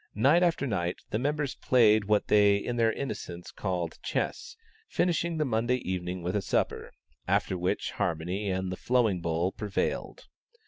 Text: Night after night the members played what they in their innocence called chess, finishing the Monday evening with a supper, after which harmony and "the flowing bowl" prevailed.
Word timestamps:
Night 0.15 0.41
after 0.41 0.65
night 0.65 0.97
the 1.11 1.19
members 1.19 1.53
played 1.53 2.05
what 2.05 2.27
they 2.27 2.55
in 2.57 2.75
their 2.75 2.91
innocence 2.91 3.51
called 3.51 3.99
chess, 4.01 4.57
finishing 4.89 5.37
the 5.37 5.45
Monday 5.45 5.75
evening 5.87 6.23
with 6.23 6.35
a 6.35 6.41
supper, 6.41 6.89
after 7.27 7.55
which 7.55 7.91
harmony 7.91 8.49
and 8.49 8.71
"the 8.71 8.75
flowing 8.77 9.21
bowl" 9.21 9.51
prevailed. 9.51 10.23